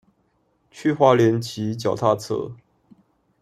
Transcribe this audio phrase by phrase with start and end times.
[0.71, 2.53] 去花蓮騎腳踏車